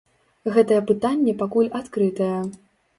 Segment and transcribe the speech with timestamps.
[0.55, 2.37] Гэтае пытанне пакуль адкрытае.